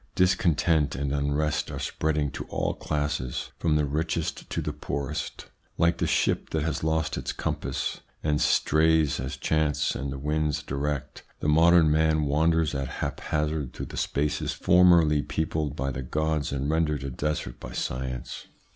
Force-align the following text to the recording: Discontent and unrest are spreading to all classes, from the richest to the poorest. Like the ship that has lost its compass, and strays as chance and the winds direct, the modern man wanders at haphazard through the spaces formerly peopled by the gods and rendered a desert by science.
Discontent 0.15 0.95
and 0.95 1.11
unrest 1.11 1.69
are 1.69 1.77
spreading 1.77 2.31
to 2.31 2.45
all 2.45 2.73
classes, 2.73 3.51
from 3.59 3.75
the 3.75 3.85
richest 3.85 4.49
to 4.49 4.59
the 4.59 4.73
poorest. 4.73 5.45
Like 5.77 5.99
the 5.99 6.07
ship 6.07 6.49
that 6.49 6.63
has 6.63 6.83
lost 6.83 7.19
its 7.19 7.31
compass, 7.31 8.01
and 8.23 8.41
strays 8.41 9.19
as 9.19 9.37
chance 9.37 9.93
and 9.93 10.11
the 10.11 10.17
winds 10.17 10.63
direct, 10.63 11.21
the 11.39 11.47
modern 11.47 11.91
man 11.91 12.23
wanders 12.23 12.73
at 12.73 12.87
haphazard 13.03 13.73
through 13.73 13.85
the 13.85 13.95
spaces 13.95 14.53
formerly 14.53 15.21
peopled 15.21 15.75
by 15.75 15.91
the 15.91 16.01
gods 16.01 16.51
and 16.51 16.67
rendered 16.67 17.03
a 17.03 17.11
desert 17.11 17.59
by 17.59 17.73
science. 17.73 18.47